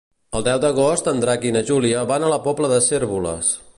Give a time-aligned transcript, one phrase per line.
[0.37, 3.53] El deu d'agost en Drac i na Júlia van a la Pobla de Cérvoles.